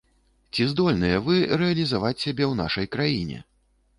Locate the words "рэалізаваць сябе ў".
1.63-2.61